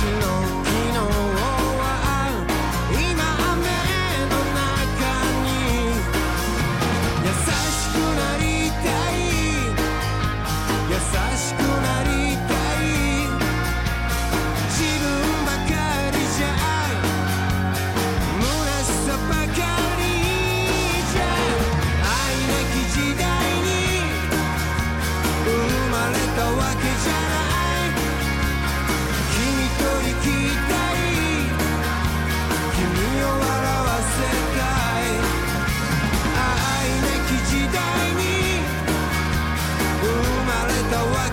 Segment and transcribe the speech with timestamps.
[0.00, 0.39] see know.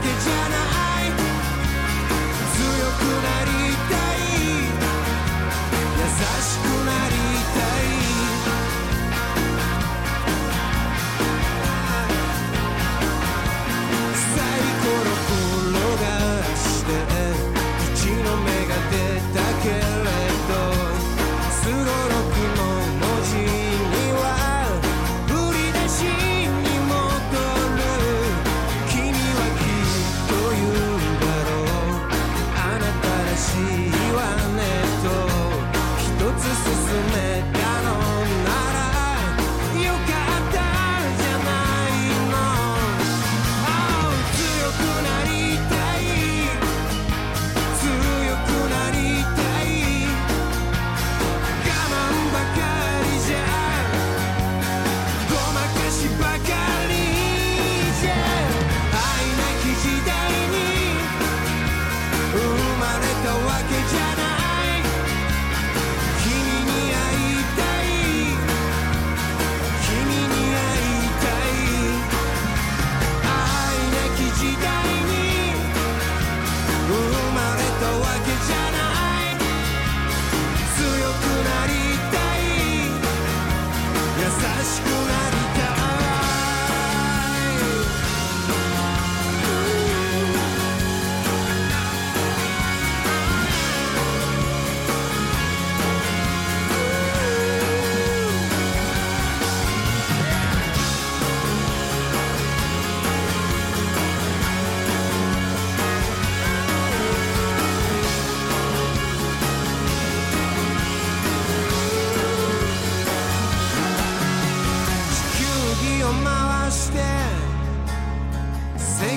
[0.07, 0.55] じゃな
[1.01, 1.11] い。
[2.55, 2.63] 強
[2.97, 3.51] くなり
[3.89, 4.19] たい。
[5.99, 6.03] 優
[6.41, 7.15] しくなり
[7.53, 7.96] たい。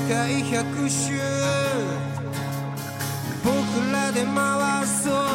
[0.08, 1.12] 界百周。
[3.44, 5.29] 僕らで回そう。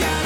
[0.00, 0.21] Yeah.